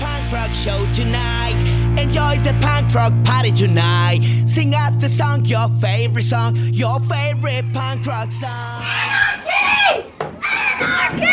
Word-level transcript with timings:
Punk 0.00 0.32
rock 0.32 0.50
show 0.52 0.86
tonight. 0.94 1.56
Enjoy 2.00 2.36
the 2.42 2.54
punk 2.60 2.92
rock 2.94 3.12
party 3.24 3.52
tonight. 3.52 4.20
Sing 4.46 4.74
out 4.74 4.98
the 4.98 5.08
song, 5.08 5.44
your 5.44 5.68
favorite 5.80 6.22
song, 6.22 6.56
your 6.56 6.98
favorite 7.00 7.64
punk 7.74 8.06
rock 8.06 8.32
song. 8.32 8.82
Anarchy! 8.82 10.10
Anarchy! 10.20 11.22
I 11.22 11.24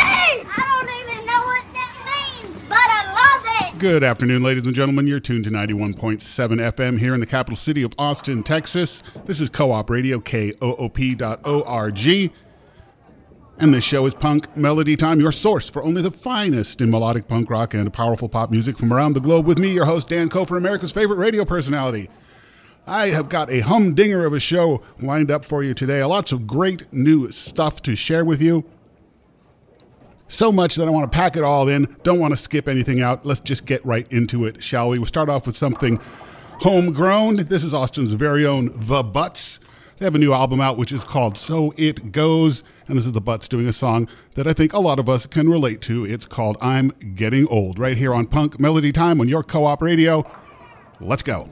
don't 0.74 0.90
even 1.00 1.26
know 1.26 1.40
what 1.40 1.64
that 1.74 1.94
means, 2.44 2.58
but 2.68 2.78
I 2.78 3.14
love 3.14 3.46
it! 3.74 3.80
Good 3.80 4.04
afternoon, 4.04 4.44
ladies 4.44 4.66
and 4.66 4.76
gentlemen. 4.76 5.08
You're 5.08 5.22
tuned 5.22 5.46
to 5.46 5.50
91.7 5.50 6.20
FM 6.20 7.00
here 7.00 7.14
in 7.14 7.22
the 7.22 7.26
capital 7.26 7.56
city 7.56 7.84
of 7.84 7.94
Austin, 7.98 8.44
Texas. 8.44 9.02
This 9.26 9.40
is 9.40 9.50
Co 9.50 9.72
op 9.72 9.90
Radio, 9.90 10.20
KOOP.org. 10.20 12.32
And 13.60 13.74
this 13.74 13.84
show 13.84 14.06
is 14.06 14.14
Punk 14.14 14.56
Melody 14.56 14.96
Time, 14.96 15.20
your 15.20 15.32
source 15.32 15.68
for 15.68 15.84
only 15.84 16.04
the 16.04 16.12
finest 16.12 16.80
in 16.80 16.92
melodic 16.92 17.28
punk 17.28 17.50
rock 17.50 17.74
and 17.74 17.92
powerful 17.92 18.30
pop 18.30 18.52
music 18.52 18.78
from 18.78 18.94
around 18.94 19.14
the 19.14 19.20
globe 19.20 19.48
with 19.48 19.58
me, 19.58 19.74
your 19.74 19.86
host, 19.86 20.10
Dan 20.10 20.30
Kofer, 20.30 20.58
America's 20.58 20.92
favorite 20.92 21.18
radio 21.18 21.44
personality. 21.44 22.08
I 22.86 23.08
have 23.08 23.30
got 23.30 23.50
a 23.50 23.62
humdinger 23.62 24.28
of 24.28 24.34
a 24.34 24.40
show 24.40 24.84
lined 25.02 25.32
up 25.32 25.44
for 25.44 25.64
you 25.64 25.74
today. 25.74 26.04
Lots 26.04 26.32
of 26.32 26.46
great 26.46 26.94
new 26.94 27.32
stuff 27.32 27.82
to 27.82 27.96
share 27.96 28.24
with 28.24 28.44
you. 28.44 28.64
So 30.28 30.52
much 30.52 30.76
that 30.76 30.88
I 30.88 30.92
want 30.92 31.12
to 31.12 31.16
pack 31.16 31.36
it 31.36 31.42
all 31.42 31.68
in. 31.68 31.98
Don't 32.04 32.20
want 32.20 32.34
to 32.34 32.38
skip 32.38 32.68
anything 32.68 33.02
out. 33.02 33.26
Let's 33.26 33.40
just 33.40 33.66
get 33.66 33.84
right 33.84 34.06
into 34.12 34.46
it, 34.46 34.62
shall 34.62 34.90
we? 34.90 35.00
We'll 35.00 35.08
start 35.08 35.30
off 35.30 35.48
with 35.48 35.58
something 35.58 36.00
homegrown. 36.60 37.48
This 37.48 37.64
is 37.64 37.74
Austin's 37.74 38.14
very 38.14 38.46
own 38.46 38.70
The 38.72 39.02
Butts. 39.02 39.60
They 39.98 40.06
have 40.06 40.14
a 40.14 40.20
new 40.20 40.32
album 40.32 40.62
out 40.62 40.78
which 40.78 40.92
is 40.92 41.04
called 41.04 41.40
So 41.40 41.74
It 41.76 42.12
Goes. 42.12 42.64
And 42.88 42.98
this 42.98 43.06
is 43.06 43.12
The 43.14 43.22
Butts 43.22 43.48
doing 43.48 43.68
a 43.68 43.74
song 43.74 44.08
that 44.36 44.48
I 44.48 44.54
think 44.54 44.74
a 44.74 44.80
lot 44.80 45.00
of 45.00 45.10
us 45.10 45.26
can 45.26 45.50
relate 45.50 45.82
to. 45.82 46.06
It's 46.06 46.26
called 46.26 46.58
I'm 46.62 46.90
Getting 47.16 47.48
Old, 47.48 47.80
right 47.80 47.98
here 47.98 48.14
on 48.14 48.28
Punk 48.28 48.60
Melody 48.60 48.92
Time 48.92 49.20
on 49.20 49.28
your 49.28 49.44
co 49.44 49.66
op 49.66 49.82
radio. 49.82 50.26
Let's 51.00 51.24
go. 51.24 51.50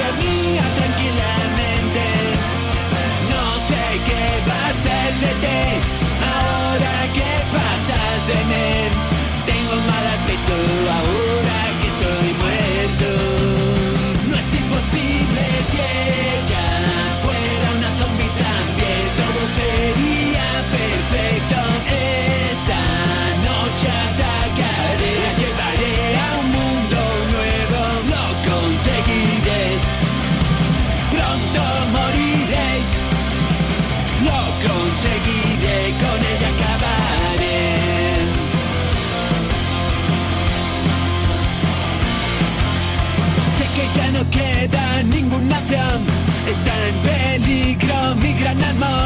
Dormía 0.00 0.62
tranquilamente. 0.78 2.04
No 3.32 3.44
sé 3.68 3.84
qué 4.06 4.24
va 4.48 4.60
a 4.68 4.72
ser 4.84 5.10
de 5.20 5.32
ti 5.46 5.61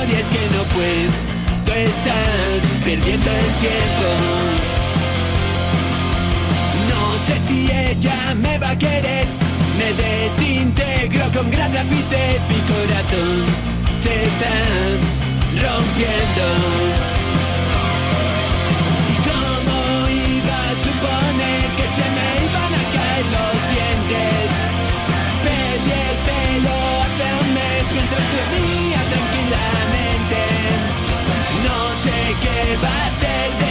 es 0.02 0.26
que 0.32 0.42
no 0.56 0.62
puedo 0.74 1.36
estar 1.74 2.62
perdiendo 2.84 3.30
el 3.30 3.50
tiempo. 3.64 4.08
No 6.90 7.02
sé 7.26 7.34
si 7.48 7.70
ella 7.70 8.34
me 8.34 8.58
va 8.58 8.70
a 8.70 8.78
querer. 8.78 9.26
Me 9.78 9.88
desintegro 10.02 11.24
con 11.34 11.50
gran 11.50 11.72
rapidez. 11.74 12.40
Mi 12.48 12.58
se 14.02 14.24
está 14.24 14.54
rompiendo. 15.64 16.44
¿Y 19.12 19.16
cómo 19.28 19.76
iba 20.08 20.56
a 20.56 20.74
suponer 20.84 21.64
que 21.76 21.86
se 21.96 22.06
me 22.16 22.28
iban 22.46 22.72
a 22.72 22.84
caer 22.94 23.24
los 23.34 23.54
dientes? 23.72 24.46
Perdí 25.44 25.92
el 26.06 26.16
pelo 26.26 26.76
hace 27.04 27.26
un 27.42 27.54
mes 27.54 27.84
mientras 27.92 28.26
dormía 28.32 28.85
qué 32.46 32.76
va 32.82 33.06
a 33.06 33.10
ser 33.20 33.58
de 33.60 33.65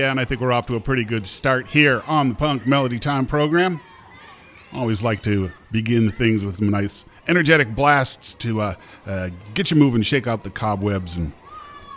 yeah, 0.00 0.10
and 0.10 0.18
I 0.18 0.24
think 0.24 0.40
we're 0.40 0.52
off 0.52 0.66
to 0.68 0.76
a 0.76 0.80
pretty 0.80 1.04
good 1.04 1.26
start 1.26 1.68
here 1.68 2.02
on 2.06 2.30
the 2.30 2.34
Punk 2.34 2.66
Melody 2.66 2.98
Time 2.98 3.26
program. 3.26 3.80
Always 4.72 5.02
like 5.02 5.22
to 5.24 5.50
begin 5.70 6.10
things 6.10 6.42
with 6.42 6.56
some 6.56 6.70
nice 6.70 7.04
energetic 7.28 7.74
blasts 7.74 8.32
to 8.36 8.62
uh, 8.62 8.74
uh, 9.06 9.28
get 9.52 9.70
you 9.70 9.76
moving, 9.76 10.00
shake 10.00 10.26
out 10.26 10.42
the 10.42 10.48
cobwebs, 10.48 11.18
and 11.18 11.32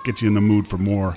get 0.04 0.22
you 0.22 0.28
in 0.28 0.34
the 0.34 0.42
mood 0.42 0.68
for 0.68 0.78
more 0.78 1.16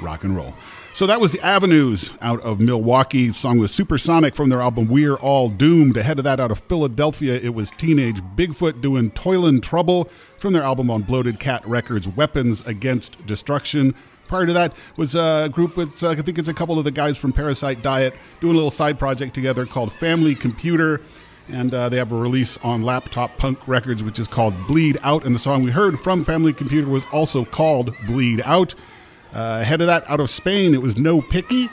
rock 0.00 0.22
and 0.22 0.36
roll. 0.36 0.54
So 0.94 1.04
that 1.06 1.20
was 1.20 1.32
the 1.32 1.40
Avenues 1.40 2.12
out 2.20 2.40
of 2.42 2.60
Milwaukee. 2.60 3.32
Song 3.32 3.58
was 3.58 3.72
Supersonic 3.72 4.36
from 4.36 4.50
their 4.50 4.60
album 4.60 4.86
We're 4.86 5.16
All 5.16 5.48
Doomed. 5.48 5.96
Ahead 5.96 6.18
of 6.18 6.24
that, 6.24 6.38
out 6.38 6.52
of 6.52 6.60
Philadelphia, 6.60 7.40
it 7.42 7.54
was 7.54 7.72
Teenage 7.72 8.20
Bigfoot 8.36 8.80
doing 8.80 9.10
Toilin' 9.10 9.60
Trouble 9.60 10.08
from 10.38 10.52
their 10.52 10.62
album 10.62 10.92
on 10.92 11.02
Bloated 11.02 11.40
Cat 11.40 11.66
Records, 11.66 12.06
Weapons 12.06 12.64
Against 12.66 13.26
Destruction. 13.26 13.96
Prior 14.30 14.46
to 14.46 14.52
that 14.52 14.76
was 14.96 15.16
a 15.16 15.48
group 15.50 15.76
with, 15.76 16.04
uh, 16.04 16.10
I 16.10 16.14
think 16.14 16.38
it's 16.38 16.46
a 16.46 16.54
couple 16.54 16.78
of 16.78 16.84
the 16.84 16.92
guys 16.92 17.18
from 17.18 17.32
Parasite 17.32 17.82
Diet 17.82 18.14
doing 18.40 18.52
a 18.52 18.54
little 18.54 18.70
side 18.70 18.96
project 18.96 19.34
together 19.34 19.66
called 19.66 19.92
Family 19.92 20.36
Computer. 20.36 21.00
And 21.48 21.74
uh, 21.74 21.88
they 21.88 21.96
have 21.96 22.12
a 22.12 22.16
release 22.16 22.56
on 22.58 22.82
Laptop 22.82 23.36
Punk 23.38 23.66
Records, 23.66 24.04
which 24.04 24.20
is 24.20 24.28
called 24.28 24.54
Bleed 24.68 24.98
Out. 25.02 25.24
And 25.24 25.34
the 25.34 25.40
song 25.40 25.64
we 25.64 25.72
heard 25.72 25.98
from 25.98 26.22
Family 26.22 26.52
Computer 26.52 26.88
was 26.88 27.02
also 27.10 27.44
called 27.44 27.92
Bleed 28.06 28.40
Out. 28.44 28.76
Uh, 29.34 29.58
ahead 29.62 29.80
of 29.80 29.88
that, 29.88 30.08
out 30.08 30.20
of 30.20 30.30
Spain, 30.30 30.74
it 30.74 30.80
was 30.80 30.96
No 30.96 31.20
Picky. 31.20 31.68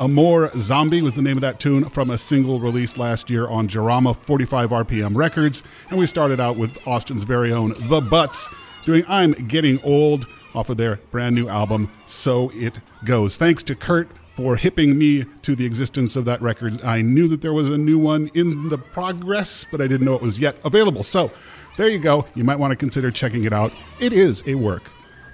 Amor 0.00 0.50
Zombie 0.58 1.02
was 1.02 1.14
the 1.14 1.22
name 1.22 1.36
of 1.36 1.42
that 1.42 1.60
tune 1.60 1.88
from 1.90 2.10
a 2.10 2.18
single 2.18 2.58
released 2.58 2.98
last 2.98 3.30
year 3.30 3.46
on 3.46 3.68
Jarama 3.68 4.16
45 4.16 4.70
RPM 4.70 5.14
Records. 5.14 5.62
And 5.90 5.98
we 6.00 6.08
started 6.08 6.40
out 6.40 6.56
with 6.56 6.88
Austin's 6.88 7.22
very 7.22 7.52
own 7.52 7.72
The 7.76 8.00
Butts 8.00 8.48
doing 8.84 9.04
I'm 9.06 9.30
Getting 9.46 9.80
Old 9.84 10.26
off 10.54 10.70
of 10.70 10.76
their 10.76 10.96
brand 11.10 11.34
new 11.34 11.48
album, 11.48 11.90
So 12.06 12.50
It 12.54 12.78
Goes. 13.04 13.36
Thanks 13.36 13.62
to 13.64 13.74
Kurt 13.74 14.08
for 14.34 14.56
hipping 14.56 14.96
me 14.96 15.24
to 15.42 15.54
the 15.54 15.66
existence 15.66 16.16
of 16.16 16.24
that 16.24 16.40
record. 16.40 16.82
I 16.82 17.02
knew 17.02 17.28
that 17.28 17.40
there 17.40 17.52
was 17.52 17.68
a 17.68 17.78
new 17.78 17.98
one 17.98 18.30
in 18.34 18.68
the 18.68 18.78
progress, 18.78 19.66
but 19.70 19.80
I 19.80 19.86
didn't 19.86 20.06
know 20.06 20.14
it 20.14 20.22
was 20.22 20.38
yet 20.38 20.56
available. 20.64 21.02
So 21.02 21.30
there 21.76 21.88
you 21.88 21.98
go. 21.98 22.26
You 22.34 22.44
might 22.44 22.58
want 22.58 22.72
to 22.72 22.76
consider 22.76 23.10
checking 23.10 23.44
it 23.44 23.52
out. 23.52 23.72
It 24.00 24.12
is 24.12 24.42
a 24.46 24.54
work 24.54 24.82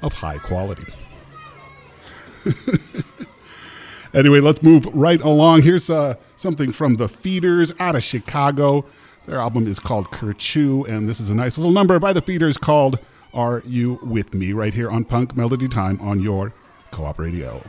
of 0.03 0.13
high 0.13 0.39
quality. 0.39 0.93
anyway, 4.15 4.41
let's 4.41 4.63
move 4.63 4.87
right 4.95 5.21
along. 5.21 5.63
Here's 5.63 5.91
uh, 5.91 6.17
something 6.37 6.73
from 6.73 6.97
the 6.97 7.09
Feeders 7.09 7.73
out 7.79 7.97
of 7.97 8.05
Chicago. 8.05 8.85
Their 9.27 9.39
album 9.39 9.67
is 9.67 9.79
called 9.79 10.07
Kerchoo, 10.11 10.87
and 10.89 11.09
this 11.09 11.19
is 11.19 11.31
a 11.31 11.35
nice 11.35 11.59
little 11.59 11.73
number 11.73 11.99
by 11.99 12.13
the 12.13 12.23
Feeders 12.23 12.57
called 12.57 12.99
Are 13.37 13.62
You 13.66 13.99
With 14.02 14.33
Me? 14.33 14.55
right 14.55 14.73
here 14.73 14.90
on 14.90 15.05
Punk 15.05 15.37
Melody 15.37 15.69
Time 15.69 16.00
on 16.00 16.21
your 16.21 16.55
Co 16.90 17.05
op 17.05 17.19
radio. 17.19 17.62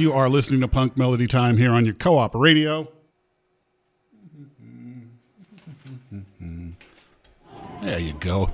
You 0.00 0.12
are 0.12 0.28
listening 0.28 0.60
to 0.62 0.68
Punk 0.68 0.96
Melody 0.96 1.28
Time 1.28 1.56
here 1.56 1.70
on 1.70 1.84
your 1.84 1.94
co 1.94 2.18
op 2.18 2.34
radio. 2.34 2.88
There 7.80 7.98
you 8.00 8.14
go. 8.14 8.50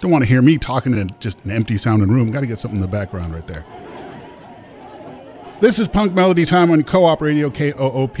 Don't 0.00 0.10
want 0.10 0.22
to 0.22 0.26
hear 0.26 0.42
me 0.42 0.58
talking 0.58 0.92
in 0.94 1.10
just 1.20 1.44
an 1.44 1.52
empty 1.52 1.78
sounding 1.78 2.08
room. 2.08 2.30
Got 2.30 2.40
to 2.40 2.46
get 2.46 2.58
something 2.58 2.78
in 2.78 2.82
the 2.82 2.88
background 2.88 3.34
right 3.34 3.46
there. 3.46 3.64
This 5.60 5.78
is 5.78 5.86
Punk 5.86 6.12
Melody 6.12 6.44
Time 6.44 6.72
on 6.72 6.82
Co 6.82 7.04
op 7.04 7.20
radio 7.20 7.50
KOOP 7.50 8.18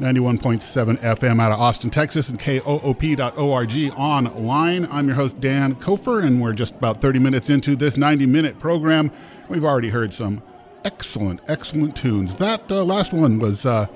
91.7 0.00 0.96
FM 0.98 1.42
out 1.42 1.52
of 1.52 1.58
Austin, 1.58 1.90
Texas, 1.90 2.28
and 2.28 2.38
KOOP.org 2.38 3.92
online. 3.98 4.88
I'm 4.90 5.06
your 5.06 5.16
host, 5.16 5.40
Dan 5.40 5.74
Kofer, 5.74 6.24
and 6.24 6.40
we're 6.40 6.52
just 6.52 6.74
about 6.74 7.00
30 7.00 7.18
minutes 7.18 7.50
into 7.50 7.74
this 7.74 7.96
90 7.96 8.26
minute 8.26 8.60
program. 8.60 9.10
We've 9.48 9.64
already 9.64 9.90
heard 9.90 10.14
some 10.14 10.42
excellent, 10.84 11.40
excellent 11.48 11.96
tunes. 11.96 12.36
That 12.36 12.70
uh, 12.70 12.84
last 12.84 13.12
one 13.12 13.38
was 13.38 13.66
uh, 13.66 13.86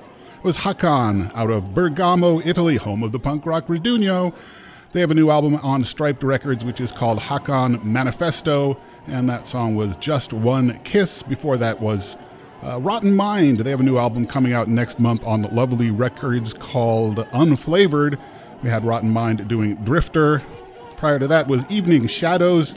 was 0.43 0.57
Hakan 0.57 1.35
out 1.35 1.49
of 1.49 1.73
Bergamo, 1.73 2.39
Italy, 2.41 2.75
home 2.77 3.03
of 3.03 3.11
the 3.11 3.19
punk 3.19 3.45
rock 3.45 3.67
Redugno. 3.67 4.33
They 4.91 4.99
have 5.01 5.11
a 5.11 5.15
new 5.15 5.29
album 5.29 5.55
on 5.57 5.83
Striped 5.83 6.23
Records, 6.23 6.63
which 6.63 6.79
is 6.79 6.91
called 6.91 7.19
Hakan 7.19 7.83
Manifesto, 7.83 8.77
and 9.07 9.27
that 9.27 9.45
song 9.47 9.75
was 9.75 9.97
Just 9.97 10.31
One 10.31 10.79
Kiss. 10.83 11.23
Before 11.23 11.57
that 11.57 11.81
was 11.81 12.15
uh, 12.63 12.79
Rotten 12.79 13.15
Mind. 13.15 13.59
They 13.59 13.69
have 13.69 13.79
a 13.79 13.83
new 13.83 13.97
album 13.97 14.25
coming 14.25 14.53
out 14.53 14.67
next 14.67 14.99
month 14.99 15.23
on 15.25 15.43
Lovely 15.43 15.91
Records 15.91 16.53
called 16.53 17.17
Unflavored. 17.33 18.17
We 18.63 18.69
had 18.69 18.85
Rotten 18.85 19.09
Mind 19.09 19.47
doing 19.47 19.75
Drifter. 19.83 20.41
Prior 20.97 21.19
to 21.19 21.27
that 21.27 21.47
was 21.47 21.65
Evening 21.69 22.07
Shadows, 22.07 22.73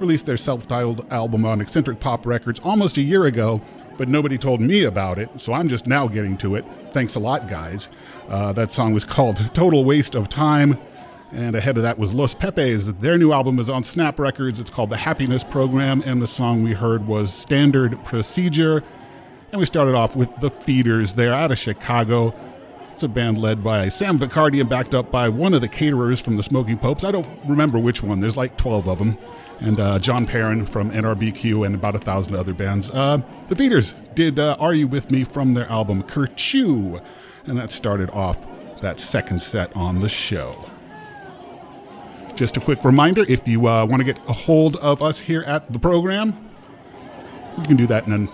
released 0.00 0.26
their 0.26 0.36
self 0.36 0.66
titled 0.66 1.06
album 1.10 1.44
on 1.44 1.60
Eccentric 1.60 2.00
Pop 2.00 2.26
Records 2.26 2.60
almost 2.60 2.96
a 2.96 3.02
year 3.02 3.26
ago, 3.26 3.60
but 3.98 4.08
nobody 4.08 4.38
told 4.38 4.60
me 4.60 4.84
about 4.84 5.18
it, 5.18 5.28
so 5.36 5.52
I'm 5.52 5.68
just 5.68 5.86
now 5.86 6.08
getting 6.08 6.36
to 6.38 6.54
it. 6.54 6.64
Thanks 6.92 7.14
a 7.14 7.20
lot, 7.20 7.48
guys. 7.48 7.88
Uh, 8.28 8.52
that 8.52 8.72
song 8.72 8.94
was 8.94 9.04
called 9.04 9.36
Total 9.54 9.84
Waste 9.84 10.14
of 10.14 10.28
Time. 10.28 10.78
And 11.32 11.54
ahead 11.54 11.76
of 11.76 11.84
that 11.84 11.96
was 11.96 12.12
Los 12.12 12.34
Pepes. 12.34 12.86
Their 12.98 13.16
new 13.16 13.30
album 13.30 13.60
is 13.60 13.70
on 13.70 13.84
Snap 13.84 14.18
Records. 14.18 14.58
It's 14.58 14.70
called 14.70 14.90
The 14.90 14.96
Happiness 14.96 15.44
Program, 15.44 16.02
and 16.04 16.20
the 16.20 16.26
song 16.26 16.64
we 16.64 16.72
heard 16.72 17.06
was 17.06 17.32
Standard 17.32 18.02
Procedure. 18.04 18.82
And 19.52 19.60
we 19.60 19.66
started 19.66 19.94
off 19.94 20.16
with 20.16 20.28
The 20.40 20.50
Feeders. 20.50 21.14
They're 21.14 21.32
out 21.32 21.52
of 21.52 21.58
Chicago. 21.58 22.34
It's 22.92 23.04
a 23.04 23.08
band 23.08 23.38
led 23.38 23.62
by 23.62 23.88
Sam 23.90 24.18
Vicardi 24.18 24.60
and 24.60 24.68
backed 24.68 24.92
up 24.94 25.12
by 25.12 25.28
one 25.28 25.54
of 25.54 25.60
the 25.60 25.68
Caterers 25.68 26.20
from 26.20 26.36
the 26.36 26.42
Smoking 26.42 26.78
Popes. 26.78 27.04
I 27.04 27.12
don't 27.12 27.28
remember 27.46 27.78
which 27.78 28.02
one. 28.02 28.18
There's 28.18 28.36
like 28.36 28.56
12 28.56 28.88
of 28.88 28.98
them. 28.98 29.16
And 29.60 29.78
uh, 29.78 29.98
John 29.98 30.26
Perrin 30.26 30.64
from 30.64 30.90
NRBQ 30.90 31.66
and 31.66 31.74
about 31.74 31.94
a 31.94 31.98
thousand 31.98 32.34
other 32.34 32.54
bands. 32.54 32.90
Uh, 32.90 33.20
the 33.48 33.56
Feeders 33.56 33.94
did 34.14 34.38
uh, 34.38 34.56
Are 34.58 34.74
You 34.74 34.88
With 34.88 35.10
Me 35.10 35.22
from 35.24 35.54
their 35.54 35.68
album 35.70 36.02
Kerchew. 36.02 37.02
And 37.44 37.58
that 37.58 37.70
started 37.70 38.10
off 38.10 38.46
that 38.80 38.98
second 38.98 39.42
set 39.42 39.74
on 39.76 40.00
the 40.00 40.08
show. 40.08 40.70
Just 42.34 42.56
a 42.56 42.60
quick 42.60 42.84
reminder 42.84 43.24
if 43.28 43.46
you 43.46 43.66
uh, 43.66 43.84
want 43.84 44.00
to 44.00 44.04
get 44.04 44.18
a 44.26 44.32
hold 44.32 44.76
of 44.76 45.02
us 45.02 45.18
here 45.18 45.42
at 45.42 45.70
the 45.72 45.78
program, 45.78 46.50
you 47.58 47.64
can 47.64 47.76
do 47.76 47.86
that 47.86 48.06
in 48.06 48.12
a 48.12 48.26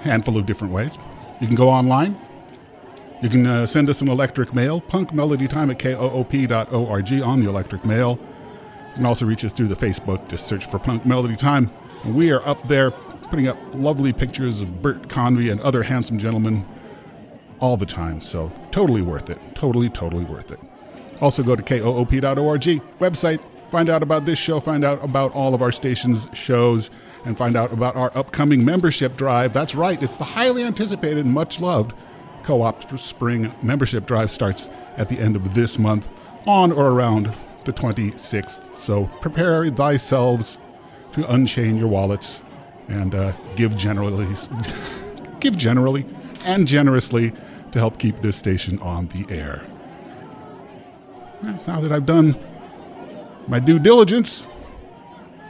handful 0.00 0.36
of 0.36 0.44
different 0.44 0.74
ways. 0.74 0.98
You 1.40 1.46
can 1.46 1.56
go 1.56 1.70
online. 1.70 2.20
You 3.22 3.30
can 3.30 3.46
uh, 3.46 3.64
send 3.64 3.88
us 3.88 4.02
an 4.02 4.08
electric 4.08 4.54
mail, 4.54 4.82
punkmelodytime 4.82 5.70
at 5.70 5.78
koop.org 5.78 7.22
on 7.22 7.40
the 7.40 7.48
electric 7.48 7.84
mail. 7.86 8.18
You 8.96 9.00
can 9.00 9.06
also 9.06 9.26
reach 9.26 9.44
us 9.44 9.52
through 9.52 9.68
the 9.68 9.76
Facebook. 9.76 10.26
Just 10.26 10.46
search 10.46 10.64
for 10.66 10.78
Punk 10.78 11.04
Melody 11.04 11.36
Time. 11.36 11.70
And 12.02 12.16
we 12.16 12.30
are 12.30 12.40
up 12.48 12.66
there 12.66 12.92
putting 12.92 13.46
up 13.46 13.58
lovely 13.74 14.10
pictures 14.10 14.62
of 14.62 14.80
Bert 14.80 15.10
Convy 15.10 15.50
and 15.50 15.60
other 15.60 15.82
handsome 15.82 16.18
gentlemen 16.18 16.66
all 17.60 17.76
the 17.76 17.84
time. 17.84 18.22
So 18.22 18.50
totally 18.70 19.02
worth 19.02 19.28
it. 19.28 19.38
Totally, 19.54 19.90
totally 19.90 20.24
worth 20.24 20.50
it. 20.50 20.58
Also, 21.20 21.42
go 21.42 21.54
to 21.54 21.62
koop.org 21.62 22.62
website, 22.98 23.44
find 23.70 23.90
out 23.90 24.02
about 24.02 24.24
this 24.24 24.38
show, 24.38 24.60
find 24.60 24.82
out 24.82 25.04
about 25.04 25.30
all 25.32 25.54
of 25.54 25.60
our 25.60 25.72
station's 25.72 26.26
shows, 26.32 26.90
and 27.26 27.36
find 27.36 27.54
out 27.54 27.72
about 27.74 27.96
our 27.96 28.10
upcoming 28.16 28.64
membership 28.64 29.14
drive. 29.18 29.52
That's 29.52 29.74
right, 29.74 30.02
it's 30.02 30.16
the 30.16 30.24
highly 30.24 30.62
anticipated, 30.62 31.26
much 31.26 31.60
loved 31.60 31.92
Co 32.46 32.62
op 32.62 32.96
Spring 32.98 33.52
membership 33.60 34.06
drive 34.06 34.30
starts 34.30 34.70
at 34.96 35.08
the 35.08 35.18
end 35.18 35.34
of 35.34 35.54
this 35.54 35.78
month 35.78 36.08
on 36.46 36.70
or 36.70 36.90
around 36.90 37.34
the 37.66 37.72
26th. 37.72 38.78
So 38.78 39.04
prepare 39.20 39.68
thyselves 39.68 40.56
to 41.12 41.30
unchain 41.30 41.76
your 41.76 41.88
wallets 41.88 42.40
and 42.88 43.14
uh, 43.14 43.32
give 43.56 43.76
generally, 43.76 44.26
give 45.40 45.56
generally 45.56 46.06
and 46.44 46.66
generously 46.66 47.32
to 47.72 47.78
help 47.78 47.98
keep 47.98 48.20
this 48.20 48.36
station 48.36 48.78
on 48.78 49.08
the 49.08 49.26
air. 49.34 49.62
Now 51.66 51.80
that 51.80 51.92
I've 51.92 52.06
done 52.06 52.36
my 53.46 53.60
due 53.60 53.78
diligence, 53.78 54.46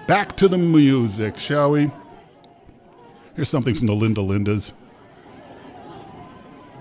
back 0.08 0.36
to 0.36 0.48
the 0.48 0.58
music, 0.58 1.38
shall 1.38 1.70
we? 1.70 1.90
Here's 3.34 3.48
something 3.48 3.74
from 3.74 3.86
the 3.86 3.92
Linda 3.92 4.22
Lindas. 4.22 4.72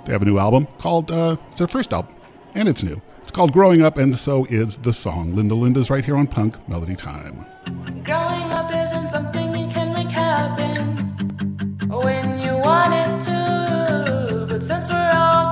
They 0.06 0.14
have 0.14 0.22
a 0.22 0.26
new 0.26 0.38
album 0.38 0.68
called, 0.78 1.12
uh, 1.12 1.36
it's 1.50 1.60
their 1.60 1.68
first 1.68 1.92
album, 1.92 2.16
and 2.54 2.70
it's 2.70 2.84
new. 2.84 3.02
Called 3.36 3.52
Growing 3.52 3.82
Up, 3.82 3.98
and 3.98 4.16
so 4.18 4.46
is 4.46 4.78
the 4.78 4.94
song. 4.94 5.34
Linda 5.34 5.56
Linda's 5.56 5.90
right 5.90 6.06
here 6.06 6.16
on 6.16 6.26
Punk 6.26 6.56
Melody 6.70 6.96
Time. 6.96 7.46
Growing 8.06 8.50
up 8.50 8.74
isn't 8.74 9.10
something 9.10 9.54
you 9.54 9.68
can 9.68 9.92
make 9.92 10.10
happen 10.10 10.96
when 11.90 12.40
you 12.40 12.54
want 12.56 12.94
it 12.94 13.20
to. 13.26 14.46
But 14.48 14.64
since 14.64 14.90
we're 14.90 15.12
all 15.14 15.52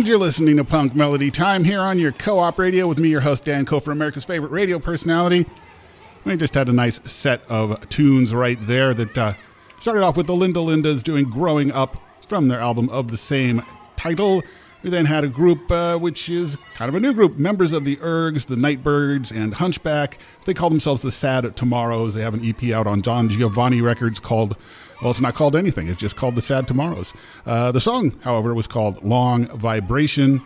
And 0.00 0.08
you're 0.08 0.16
listening 0.16 0.56
to 0.56 0.64
Punk 0.64 0.94
Melody 0.96 1.30
Time 1.30 1.62
here 1.62 1.82
on 1.82 1.98
your 1.98 2.12
co 2.12 2.38
op 2.38 2.58
radio 2.58 2.86
with 2.88 2.96
me, 2.96 3.10
your 3.10 3.20
host, 3.20 3.44
Dan 3.44 3.66
Kofer, 3.66 3.92
America's 3.92 4.24
favorite 4.24 4.50
radio 4.50 4.78
personality. 4.78 5.44
We 6.24 6.38
just 6.38 6.54
had 6.54 6.70
a 6.70 6.72
nice 6.72 7.00
set 7.04 7.42
of 7.50 7.86
tunes 7.90 8.32
right 8.32 8.56
there 8.62 8.94
that 8.94 9.18
uh, 9.18 9.34
started 9.78 10.02
off 10.02 10.16
with 10.16 10.26
the 10.26 10.34
Linda 10.34 10.60
Lindas 10.60 11.02
doing 11.02 11.28
Growing 11.28 11.70
Up 11.70 11.98
from 12.28 12.48
their 12.48 12.60
album 12.60 12.88
of 12.88 13.10
the 13.10 13.18
same 13.18 13.62
title. 13.98 14.42
We 14.82 14.88
then 14.88 15.04
had 15.04 15.22
a 15.22 15.28
group 15.28 15.70
uh, 15.70 15.98
which 15.98 16.30
is 16.30 16.56
kind 16.76 16.88
of 16.88 16.94
a 16.94 17.00
new 17.00 17.12
group, 17.12 17.36
members 17.36 17.72
of 17.72 17.84
the 17.84 17.96
Ergs, 17.96 18.46
the 18.46 18.56
Nightbirds, 18.56 19.30
and 19.30 19.52
Hunchback. 19.52 20.16
They 20.46 20.54
call 20.54 20.70
themselves 20.70 21.02
the 21.02 21.10
Sad 21.10 21.54
Tomorrows. 21.58 22.14
They 22.14 22.22
have 22.22 22.32
an 22.32 22.42
EP 22.42 22.72
out 22.72 22.86
on 22.86 23.02
Don 23.02 23.28
Giovanni 23.28 23.82
Records 23.82 24.18
called, 24.18 24.56
well, 25.00 25.10
it's 25.10 25.20
not 25.20 25.34
called 25.34 25.56
anything, 25.56 25.88
it's 25.88 25.98
just 25.98 26.16
called 26.16 26.34
the 26.34 26.42
Sad 26.42 26.68
Tomorrows. 26.68 27.12
Uh, 27.46 27.72
the 27.72 27.80
song, 27.80 28.18
however, 28.22 28.54
was 28.54 28.66
called 28.66 29.02
Long 29.02 29.46
Vibration. 29.46 30.42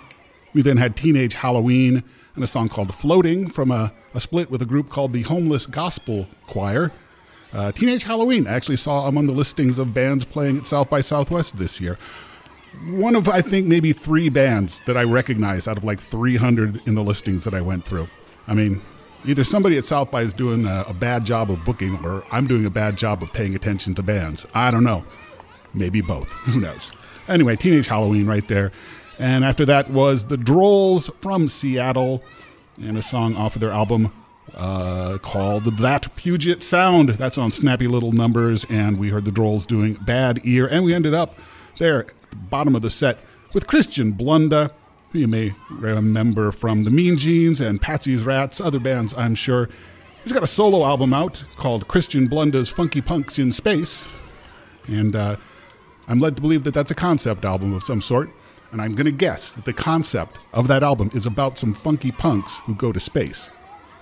We 0.52 0.62
then 0.62 0.76
had 0.76 0.96
Teenage 0.96 1.34
Halloween 1.34 2.04
and 2.34 2.44
a 2.44 2.46
song 2.46 2.68
called 2.68 2.94
Floating 2.94 3.50
from 3.50 3.70
a, 3.70 3.92
a 4.14 4.20
split 4.20 4.50
with 4.50 4.62
a 4.62 4.66
group 4.66 4.88
called 4.88 5.12
the 5.12 5.22
Homeless 5.22 5.66
Gospel 5.66 6.26
Choir. 6.46 6.92
Uh, 7.52 7.72
Teenage 7.72 8.02
Halloween 8.02 8.46
I 8.46 8.52
actually 8.52 8.76
saw 8.76 9.06
among 9.06 9.26
the 9.26 9.32
listings 9.32 9.78
of 9.78 9.94
bands 9.94 10.24
playing 10.24 10.58
at 10.58 10.66
South 10.66 10.90
by 10.90 11.00
Southwest 11.00 11.56
this 11.56 11.80
year. 11.80 11.98
One 12.86 13.14
of, 13.14 13.28
I 13.28 13.40
think, 13.40 13.68
maybe 13.68 13.92
three 13.92 14.28
bands 14.28 14.80
that 14.86 14.96
I 14.96 15.04
recognized 15.04 15.68
out 15.68 15.78
of 15.78 15.84
like 15.84 16.00
300 16.00 16.86
in 16.88 16.96
the 16.96 17.02
listings 17.02 17.44
that 17.44 17.54
I 17.54 17.60
went 17.60 17.84
through. 17.84 18.08
I 18.48 18.54
mean, 18.54 18.80
either 19.26 19.44
somebody 19.44 19.76
at 19.76 19.84
South 19.84 20.10
by 20.10 20.22
is 20.22 20.34
doing 20.34 20.66
a, 20.66 20.84
a 20.88 20.94
bad 20.94 21.24
job 21.24 21.50
of 21.50 21.64
booking 21.64 21.98
or 22.04 22.24
I'm 22.30 22.46
doing 22.46 22.66
a 22.66 22.70
bad 22.70 22.96
job 22.96 23.22
of 23.22 23.32
paying 23.32 23.54
attention 23.54 23.94
to 23.96 24.02
bands. 24.02 24.46
I 24.54 24.70
don't 24.70 24.84
know. 24.84 25.04
Maybe 25.72 26.00
both. 26.00 26.28
Who 26.44 26.60
knows? 26.60 26.90
Anyway, 27.28 27.56
Teenage 27.56 27.86
Halloween 27.86 28.26
right 28.26 28.46
there. 28.48 28.72
And 29.18 29.44
after 29.44 29.64
that 29.66 29.90
was 29.90 30.24
The 30.24 30.36
Drolls 30.36 31.10
from 31.20 31.48
Seattle 31.48 32.22
and 32.80 32.98
a 32.98 33.02
song 33.02 33.36
off 33.36 33.54
of 33.54 33.60
their 33.60 33.70
album 33.70 34.12
uh, 34.54 35.18
called 35.18 35.64
That 35.64 36.14
Puget 36.16 36.62
Sound. 36.62 37.10
That's 37.10 37.38
on 37.38 37.50
Snappy 37.50 37.86
Little 37.86 38.12
Numbers. 38.12 38.64
And 38.68 38.98
we 38.98 39.10
heard 39.10 39.24
The 39.24 39.30
Drolls 39.30 39.66
doing 39.66 39.94
Bad 39.94 40.40
Ear. 40.44 40.66
And 40.66 40.84
we 40.84 40.92
ended 40.94 41.14
up 41.14 41.38
there 41.78 42.00
at 42.00 42.30
the 42.30 42.36
bottom 42.36 42.74
of 42.74 42.82
the 42.82 42.90
set 42.90 43.20
with 43.52 43.66
Christian 43.66 44.12
Blunda, 44.12 44.70
who 45.14 45.20
you 45.20 45.28
may 45.28 45.54
remember 45.70 46.50
from 46.50 46.82
the 46.82 46.90
Mean 46.90 47.16
Jeans 47.16 47.60
and 47.60 47.80
Patsy's 47.80 48.24
Rats, 48.24 48.60
other 48.60 48.80
bands, 48.80 49.14
I'm 49.16 49.36
sure. 49.36 49.68
He's 50.24 50.32
got 50.32 50.42
a 50.42 50.48
solo 50.48 50.84
album 50.84 51.14
out 51.14 51.44
called 51.56 51.86
Christian 51.86 52.26
Blunda's 52.26 52.68
Funky 52.68 53.00
Punks 53.00 53.38
in 53.38 53.52
Space. 53.52 54.04
And 54.88 55.14
uh, 55.14 55.36
I'm 56.08 56.18
led 56.18 56.34
to 56.34 56.42
believe 56.42 56.64
that 56.64 56.74
that's 56.74 56.90
a 56.90 56.96
concept 56.96 57.44
album 57.44 57.72
of 57.72 57.84
some 57.84 58.00
sort. 58.00 58.28
And 58.72 58.82
I'm 58.82 58.96
going 58.96 59.06
to 59.06 59.12
guess 59.12 59.52
that 59.52 59.64
the 59.64 59.72
concept 59.72 60.36
of 60.52 60.66
that 60.66 60.82
album 60.82 61.10
is 61.14 61.26
about 61.26 61.58
some 61.58 61.74
funky 61.74 62.10
punks 62.10 62.56
who 62.64 62.74
go 62.74 62.90
to 62.90 62.98
space. 62.98 63.50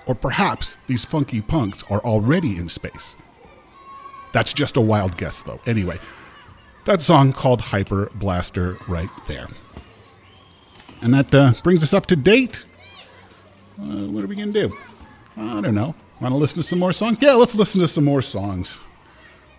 Or 0.06 0.14
perhaps 0.14 0.78
these 0.86 1.04
funky 1.04 1.42
punks 1.42 1.84
are 1.90 2.00
already 2.00 2.56
in 2.56 2.70
space. 2.70 3.16
That's 4.32 4.54
just 4.54 4.78
a 4.78 4.80
wild 4.80 5.18
guess, 5.18 5.42
though. 5.42 5.60
Anyway, 5.66 5.98
that 6.86 7.02
song 7.02 7.34
called 7.34 7.60
Hyper 7.60 8.10
Blaster 8.14 8.78
right 8.88 9.10
there. 9.26 9.48
And 11.02 11.12
that 11.12 11.34
uh, 11.34 11.52
brings 11.62 11.82
us 11.82 11.92
up 11.92 12.06
to 12.06 12.16
date. 12.16 12.64
Uh, 13.78 14.06
what 14.06 14.22
are 14.22 14.28
we 14.28 14.36
going 14.36 14.52
to 14.52 14.68
do? 14.68 14.76
I 15.36 15.60
don't 15.60 15.74
know. 15.74 15.94
Want 16.20 16.32
to 16.32 16.38
listen 16.38 16.56
to 16.58 16.62
some 16.62 16.78
more 16.78 16.92
songs? 16.92 17.18
Yeah, 17.20 17.32
let's 17.32 17.56
listen 17.56 17.80
to 17.80 17.88
some 17.88 18.04
more 18.04 18.22
songs. 18.22 18.76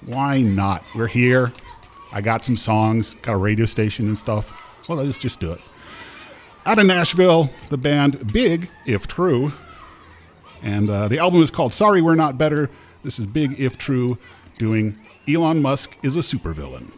Why 0.05 0.41
not? 0.41 0.83
We're 0.95 1.07
here. 1.07 1.51
I 2.13 2.21
got 2.21 2.45
some 2.45 2.55
songs, 2.55 3.15
got 3.21 3.33
a 3.33 3.37
radio 3.37 3.65
station 3.65 4.07
and 4.07 4.17
stuff. 4.17 4.53
Well, 4.87 4.99
let's 4.99 5.17
just 5.17 5.41
do 5.41 5.51
it. 5.51 5.59
Out 6.65 6.79
of 6.79 6.85
Nashville, 6.85 7.49
the 7.69 7.77
band 7.77 8.31
Big, 8.31 8.69
if 8.85 9.07
true. 9.07 9.51
And 10.61 10.89
uh, 10.89 11.09
the 11.09 11.19
album 11.19 11.41
is 11.41 11.51
called 11.51 11.73
Sorry 11.73 12.01
We're 12.01 12.15
Not 12.15 12.37
Better. 12.37 12.69
This 13.03 13.19
is 13.19 13.25
Big, 13.25 13.59
if 13.59 13.77
true, 13.77 14.17
doing 14.57 14.97
Elon 15.27 15.61
Musk 15.61 15.97
is 16.03 16.15
a 16.15 16.19
supervillain. 16.19 16.89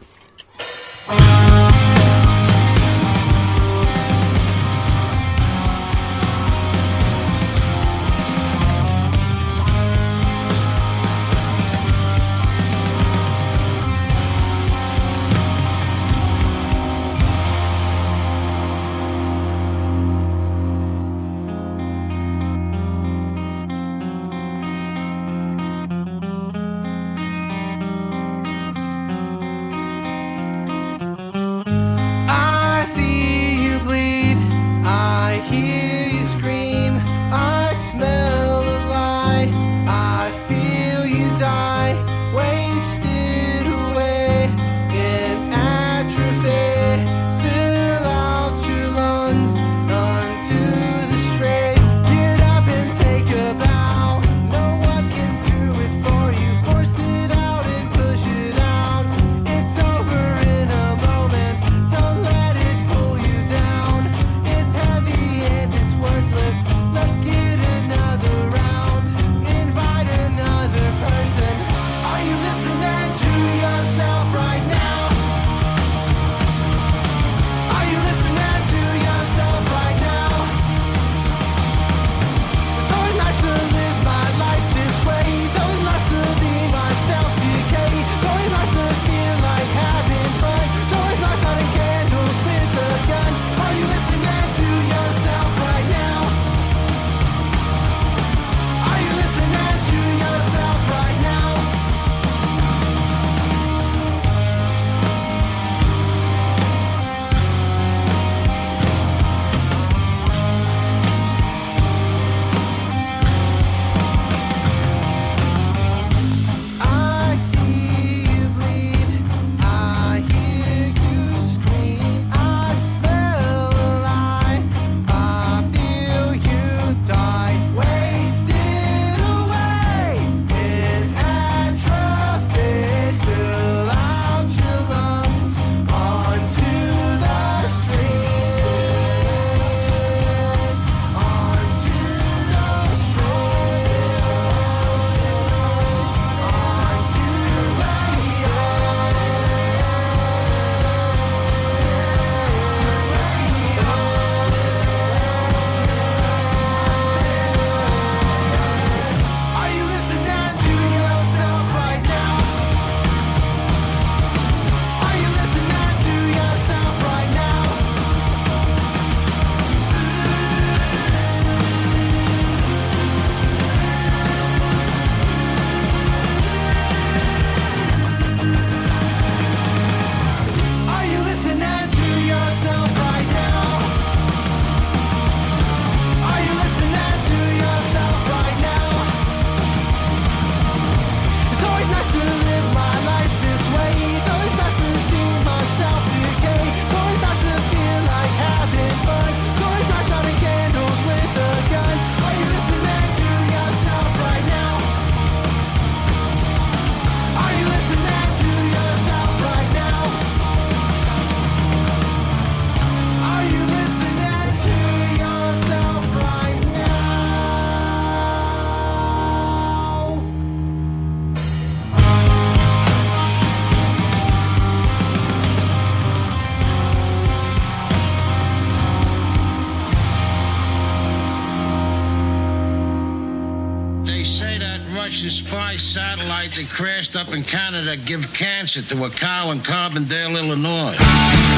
To 238.82 239.04
a 239.04 239.10
cow 239.10 239.52
in 239.52 239.58
Carbondale, 239.60 240.36
Illinois. 240.36 241.55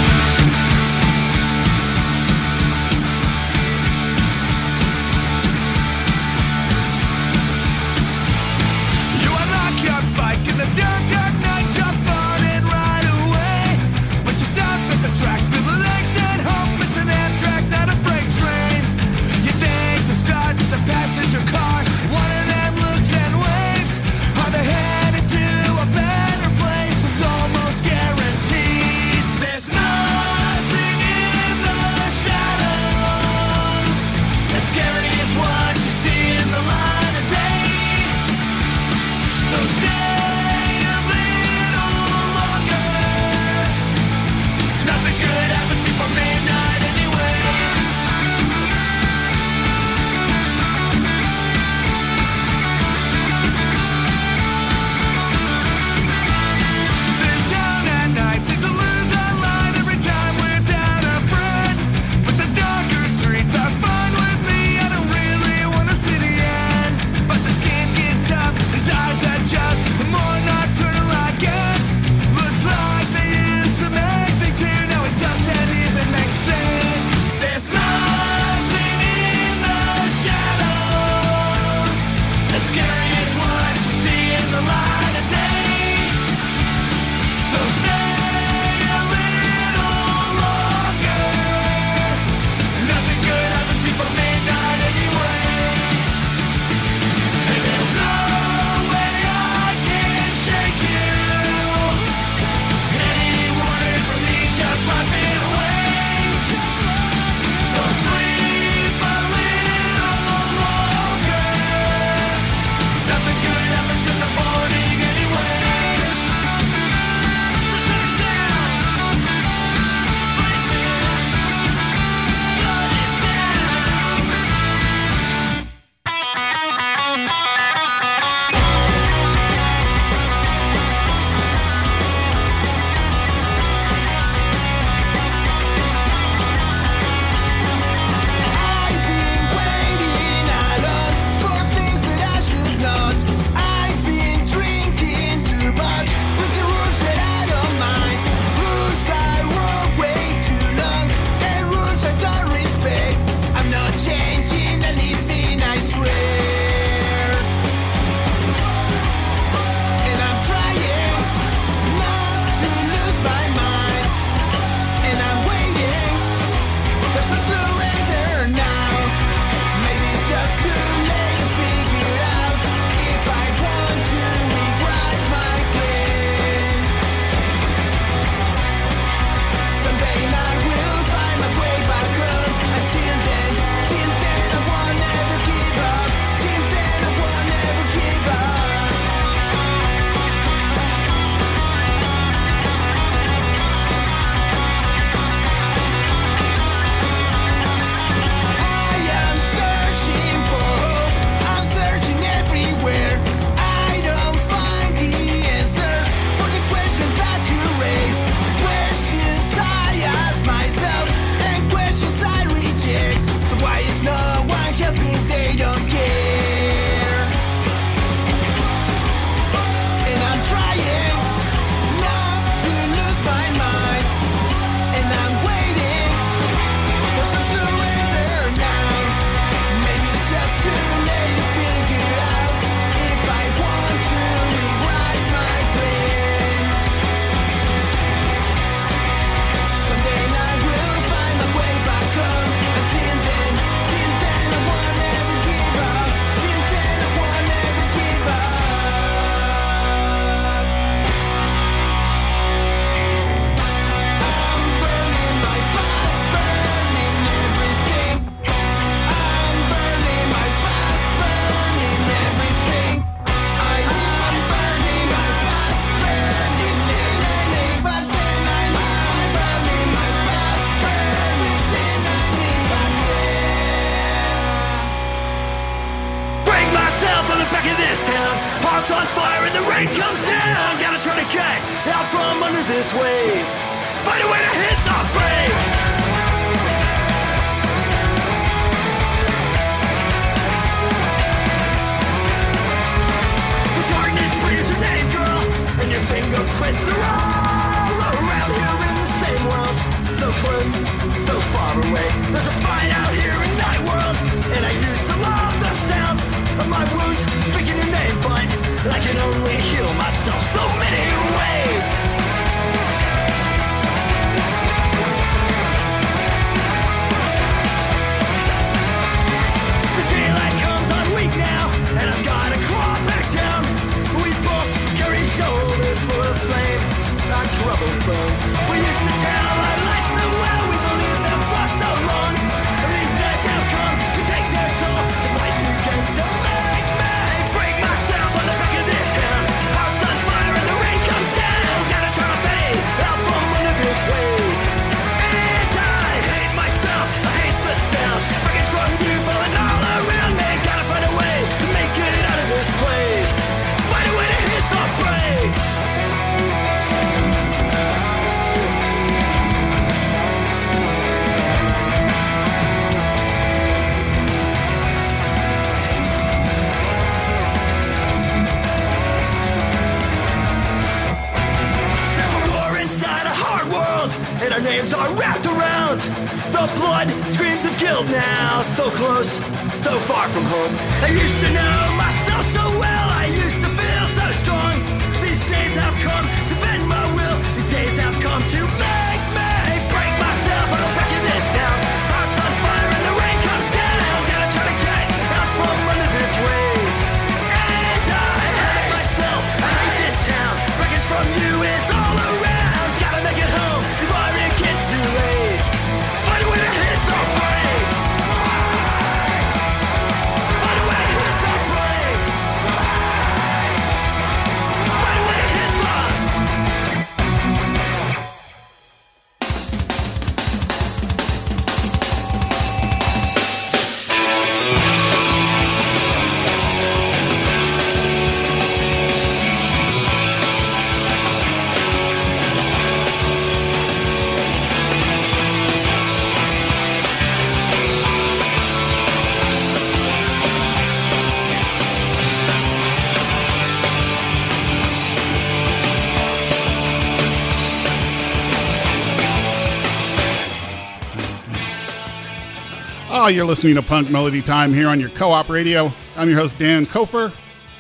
You're 453.29 453.45
listening 453.45 453.75
to 453.75 453.83
Punk 453.83 454.11
Melody 454.11 454.41
Time 454.41 454.73
here 454.73 454.89
on 454.89 454.99
your 454.99 455.11
co 455.11 455.33
op 455.33 455.51
radio. 455.51 455.93
I'm 456.17 456.31
your 456.31 456.39
host, 456.39 456.59
Dan 456.59 456.87
Kofer. 456.87 457.31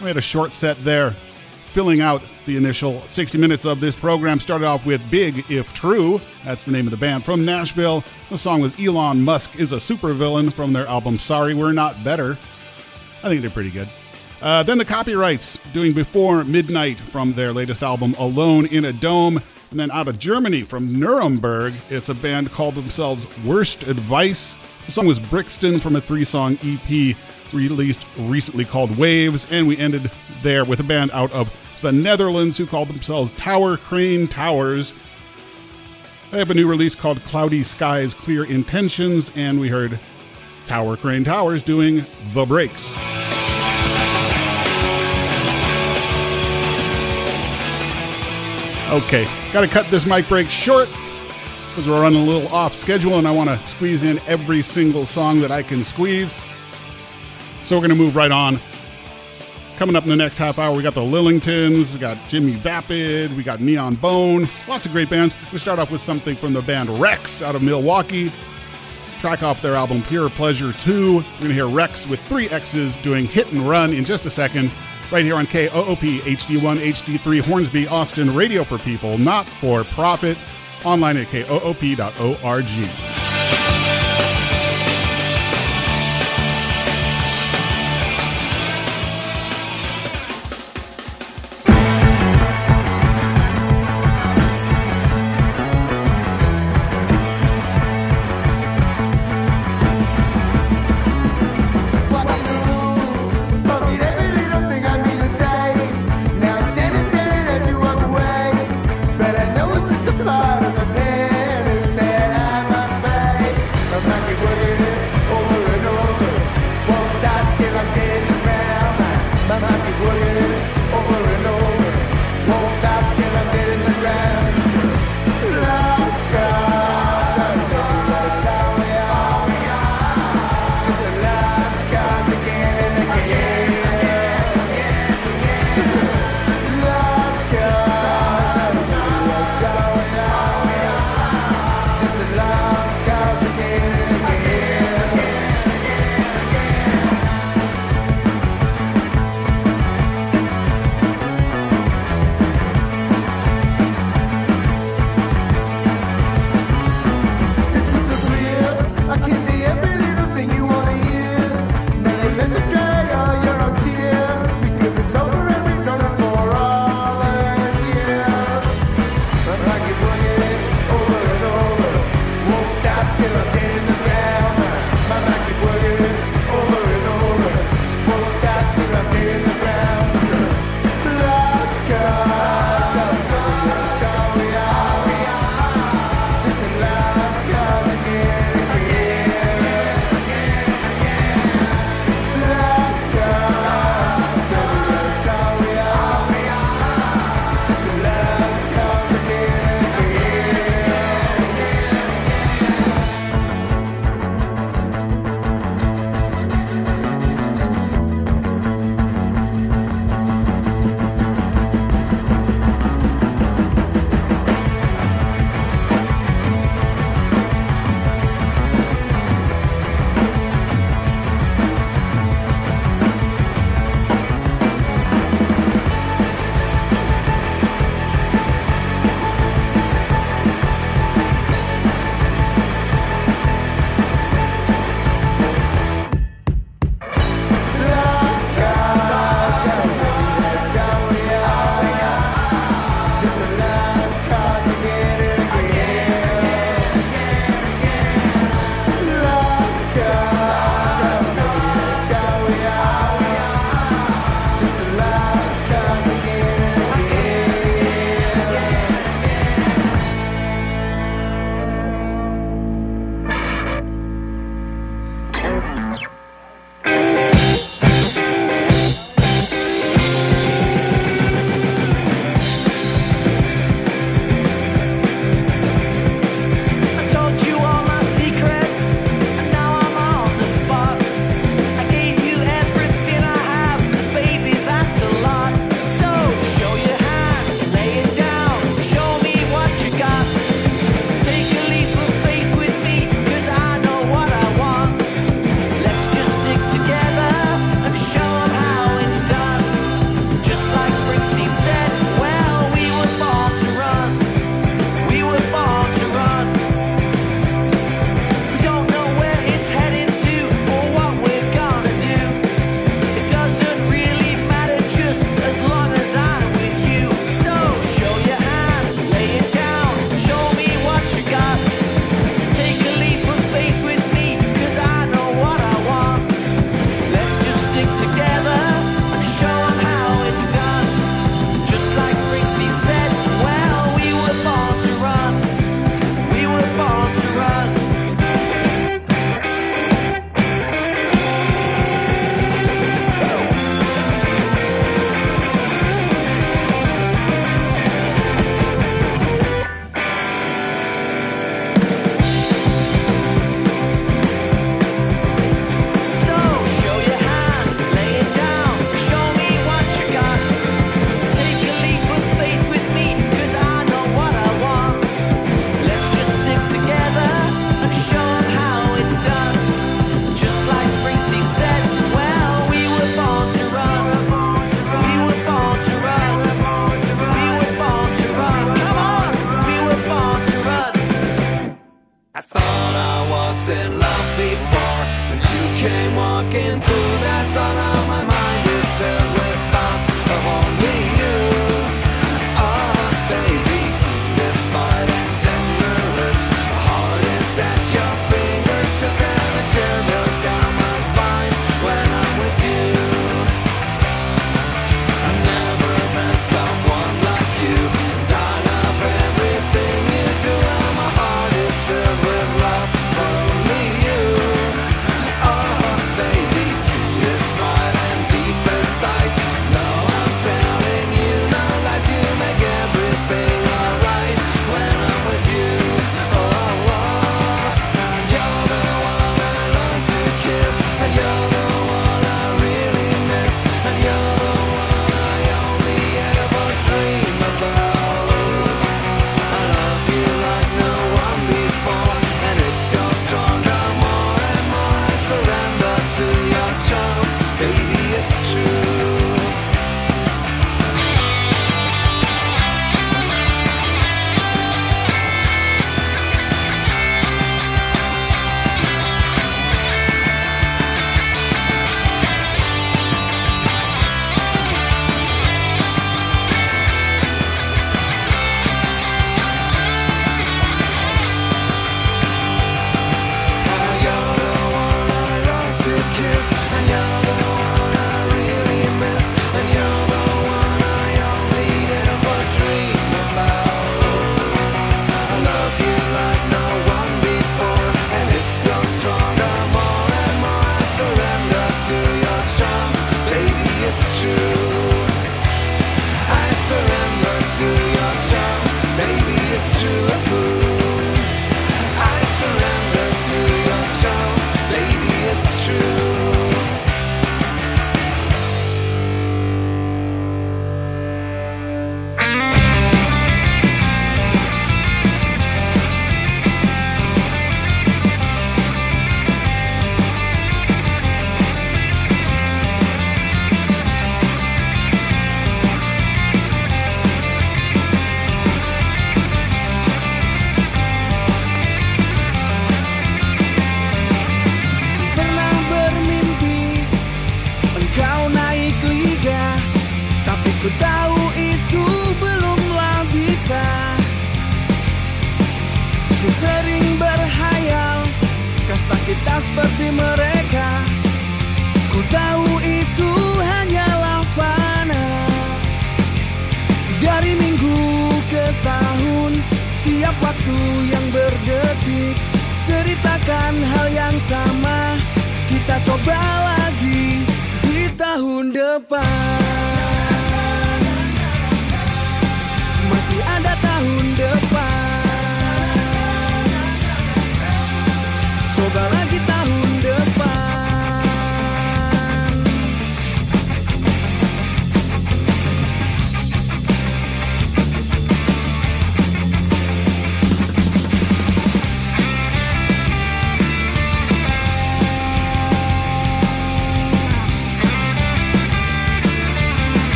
We 0.00 0.06
had 0.06 0.16
a 0.16 0.22
short 0.22 0.54
set 0.54 0.82
there, 0.82 1.10
filling 1.66 2.00
out 2.00 2.22
the 2.46 2.56
initial 2.56 3.00
60 3.02 3.36
minutes 3.36 3.66
of 3.66 3.78
this 3.78 3.94
program. 3.94 4.40
Started 4.40 4.64
off 4.64 4.86
with 4.86 5.02
Big 5.10 5.44
If 5.50 5.74
True. 5.74 6.18
That's 6.46 6.64
the 6.64 6.72
name 6.72 6.86
of 6.86 6.92
the 6.92 6.96
band 6.96 7.26
from 7.26 7.44
Nashville. 7.44 8.02
The 8.30 8.38
song 8.38 8.62
was 8.62 8.74
Elon 8.80 9.20
Musk 9.20 9.60
is 9.60 9.72
a 9.72 9.76
Supervillain 9.76 10.50
from 10.50 10.72
their 10.72 10.86
album 10.86 11.18
Sorry 11.18 11.52
We're 11.52 11.72
Not 11.72 12.02
Better. 12.02 12.38
I 13.22 13.28
think 13.28 13.42
they're 13.42 13.50
pretty 13.50 13.70
good. 13.70 13.90
Uh, 14.40 14.62
then 14.62 14.78
the 14.78 14.84
copyrights 14.86 15.58
doing 15.74 15.92
Before 15.92 16.42
Midnight 16.44 16.98
from 16.98 17.34
their 17.34 17.52
latest 17.52 17.82
album 17.82 18.14
Alone 18.18 18.64
in 18.64 18.86
a 18.86 18.94
Dome. 18.94 19.42
And 19.70 19.78
then 19.78 19.90
out 19.90 20.08
of 20.08 20.18
Germany 20.18 20.62
from 20.62 20.98
Nuremberg, 20.98 21.74
it's 21.90 22.08
a 22.08 22.14
band 22.14 22.50
called 22.50 22.76
themselves 22.76 23.26
Worst 23.44 23.82
Advice. 23.82 24.56
The 24.86 24.92
song 24.92 25.06
was 25.06 25.18
Brixton 25.18 25.80
from 25.80 25.96
a 25.96 26.00
three 26.00 26.24
song 26.24 26.58
EP 26.62 27.16
released 27.52 28.04
recently 28.18 28.64
called 28.64 28.96
Waves. 28.98 29.46
And 29.50 29.66
we 29.66 29.78
ended 29.78 30.10
there 30.42 30.64
with 30.64 30.80
a 30.80 30.82
band 30.82 31.10
out 31.12 31.32
of 31.32 31.54
the 31.80 31.90
Netherlands 31.90 32.58
who 32.58 32.66
called 32.66 32.88
themselves 32.88 33.32
Tower 33.32 33.78
Crane 33.78 34.28
Towers. 34.28 34.92
They 36.30 36.38
have 36.38 36.50
a 36.50 36.54
new 36.54 36.68
release 36.68 36.94
called 36.94 37.22
Cloudy 37.24 37.62
Skies, 37.62 38.12
Clear 38.12 38.44
Intentions. 38.44 39.30
And 39.36 39.58
we 39.58 39.68
heard 39.68 39.98
Tower 40.66 40.96
Crane 40.98 41.24
Towers 41.24 41.62
doing 41.62 42.04
The 42.32 42.44
Breaks. 42.44 42.92
Okay, 48.90 49.24
got 49.52 49.62
to 49.62 49.66
cut 49.66 49.86
this 49.86 50.04
mic 50.04 50.28
break 50.28 50.48
short 50.48 50.88
because 51.74 51.88
we're 51.88 52.00
running 52.00 52.22
a 52.22 52.24
little 52.24 52.46
off 52.54 52.72
schedule 52.72 53.18
and 53.18 53.26
I 53.26 53.32
want 53.32 53.50
to 53.50 53.58
squeeze 53.66 54.04
in 54.04 54.20
every 54.28 54.62
single 54.62 55.04
song 55.04 55.40
that 55.40 55.50
I 55.50 55.64
can 55.64 55.82
squeeze. 55.82 56.32
So 57.64 57.74
we're 57.74 57.80
going 57.80 57.90
to 57.90 57.96
move 57.96 58.14
right 58.14 58.30
on. 58.30 58.60
Coming 59.76 59.96
up 59.96 60.04
in 60.04 60.08
the 60.08 60.14
next 60.14 60.38
half 60.38 60.60
hour, 60.60 60.72
we 60.72 60.84
got 60.84 60.94
the 60.94 61.00
Lillingtons, 61.00 61.92
we 61.92 61.98
got 61.98 62.16
Jimmy 62.28 62.52
Vapid, 62.52 63.36
we 63.36 63.42
got 63.42 63.60
Neon 63.60 63.96
Bone, 63.96 64.46
lots 64.68 64.86
of 64.86 64.92
great 64.92 65.10
bands. 65.10 65.34
We 65.52 65.58
start 65.58 65.80
off 65.80 65.90
with 65.90 66.00
something 66.00 66.36
from 66.36 66.52
the 66.52 66.62
band 66.62 66.90
Rex 66.90 67.42
out 67.42 67.56
of 67.56 67.62
Milwaukee. 67.64 68.30
Track 69.18 69.42
off 69.42 69.60
their 69.60 69.74
album 69.74 70.00
Pure 70.02 70.30
Pleasure 70.30 70.72
2. 70.72 71.16
We're 71.16 71.22
going 71.22 71.48
to 71.48 71.54
hear 71.54 71.66
Rex 71.66 72.06
with 72.06 72.20
three 72.28 72.48
X's 72.50 72.96
doing 72.98 73.24
Hit 73.24 73.50
and 73.50 73.68
Run 73.68 73.92
in 73.92 74.04
just 74.04 74.26
a 74.26 74.30
second, 74.30 74.70
right 75.10 75.24
here 75.24 75.34
on 75.34 75.46
KOOP 75.46 76.20
HD1 76.20 76.76
HD3 76.76 77.40
Hornsby 77.40 77.88
Austin 77.88 78.32
Radio 78.32 78.62
for 78.62 78.78
People, 78.78 79.18
not 79.18 79.44
for 79.44 79.82
profit. 79.82 80.38
Online 80.84 81.18
at 81.18 81.28
koop.org. 81.28 83.33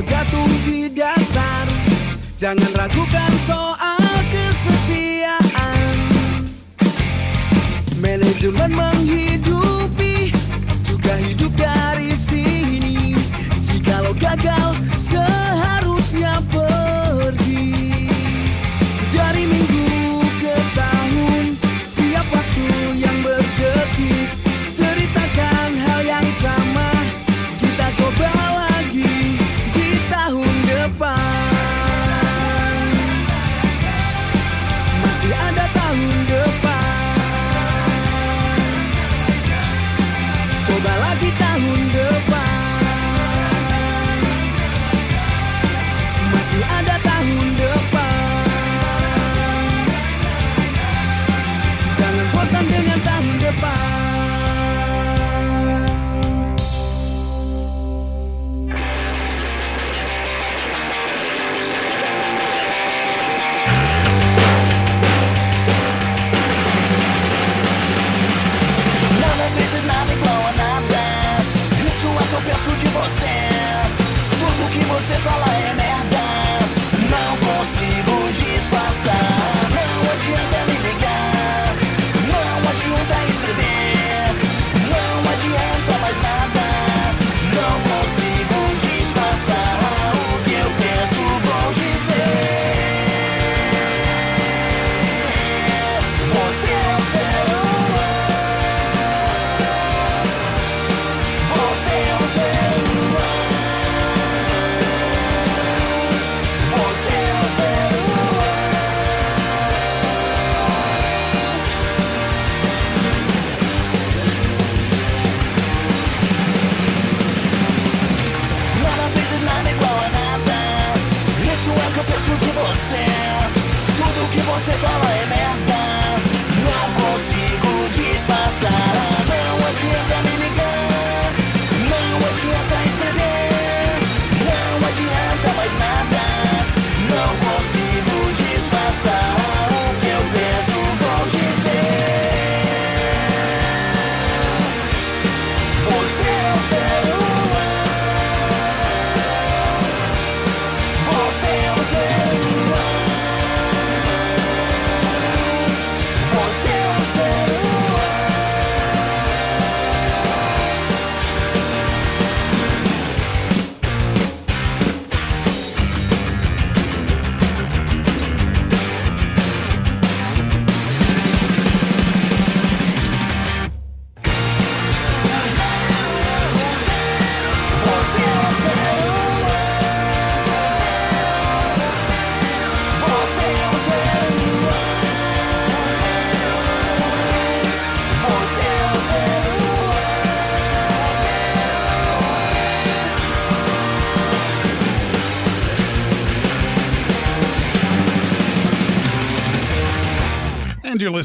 kau 0.00 0.08
jatuh 0.08 0.48
di 0.64 0.88
dasar. 0.88 1.68
Jangan 2.40 2.72
ragukan 2.72 2.99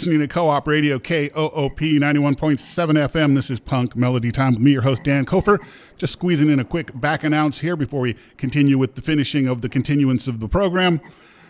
listening 0.05 0.19
to 0.19 0.31
Co 0.31 0.49
op 0.49 0.67
Radio 0.67 0.99
KOOP 0.99 1.79
91.7 1.79 2.37
FM. 2.37 3.33
This 3.33 3.49
is 3.49 3.59
Punk 3.59 3.95
Melody 3.95 4.31
Time 4.31 4.53
with 4.53 4.61
me, 4.61 4.73
your 4.73 4.83
host, 4.83 5.03
Dan 5.03 5.25
Kofer. 5.25 5.57
Just 5.97 6.13
squeezing 6.13 6.47
in 6.47 6.59
a 6.59 6.63
quick 6.63 6.91
back 7.01 7.23
announce 7.23 7.61
here 7.61 7.75
before 7.75 8.01
we 8.01 8.15
continue 8.37 8.77
with 8.77 8.93
the 8.93 9.01
finishing 9.01 9.47
of 9.47 9.61
the 9.61 9.67
continuance 9.67 10.27
of 10.27 10.39
the 10.39 10.47
program. 10.47 11.01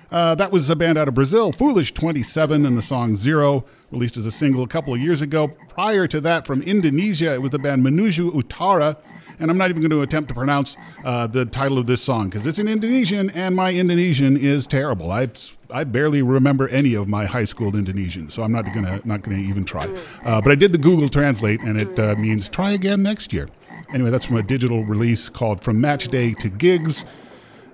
Uh, 0.09 0.35
that 0.35 0.53
was 0.53 0.69
a 0.69 0.75
band 0.77 0.97
out 0.97 1.09
of 1.09 1.13
Brazil, 1.13 1.51
Foolish 1.51 1.93
27, 1.93 2.65
and 2.65 2.77
the 2.77 2.81
song 2.81 3.17
Zero, 3.17 3.65
released 3.91 4.15
as 4.15 4.25
a 4.25 4.31
single 4.31 4.63
a 4.63 4.69
couple 4.69 4.93
of 4.93 5.01
years 5.01 5.19
ago. 5.19 5.49
Prior 5.67 6.07
to 6.07 6.21
that, 6.21 6.47
from 6.47 6.61
Indonesia, 6.61 7.33
it 7.33 7.41
was 7.41 7.51
the 7.51 7.59
band 7.59 7.85
Menuju 7.85 8.31
Utara. 8.31 8.95
And 9.37 9.51
I'm 9.51 9.57
not 9.57 9.69
even 9.69 9.81
going 9.81 9.91
to 9.91 10.01
attempt 10.01 10.29
to 10.29 10.33
pronounce 10.33 10.77
uh, 11.03 11.27
the 11.27 11.43
title 11.45 11.77
of 11.77 11.87
this 11.87 12.01
song 12.01 12.29
because 12.29 12.47
it's 12.47 12.57
in 12.57 12.69
Indonesian, 12.69 13.29
and 13.31 13.53
my 13.53 13.73
Indonesian 13.73 14.37
is 14.37 14.65
terrible. 14.65 15.11
I, 15.11 15.27
I 15.69 15.83
barely 15.83 16.21
remember 16.21 16.67
any 16.69 16.93
of 16.93 17.07
my 17.07 17.25
high 17.25 17.45
school 17.45 17.75
Indonesian, 17.75 18.29
so 18.29 18.43
I'm 18.43 18.51
not 18.51 18.73
gonna 18.73 19.01
not 19.03 19.21
gonna 19.21 19.37
even 19.37 19.65
try. 19.65 19.87
Uh, 20.23 20.41
but 20.41 20.51
I 20.51 20.55
did 20.55 20.71
the 20.71 20.77
Google 20.77 21.09
Translate, 21.09 21.61
and 21.61 21.79
it 21.79 21.99
uh, 21.99 22.15
means 22.15 22.49
try 22.49 22.71
again 22.71 23.03
next 23.03 23.33
year. 23.33 23.49
Anyway, 23.93 24.09
that's 24.09 24.25
from 24.25 24.37
a 24.37 24.43
digital 24.43 24.83
release 24.83 25.29
called 25.29 25.63
From 25.63 25.79
Match 25.79 26.07
Day 26.07 26.33
to 26.35 26.49
Gigs. 26.49 27.05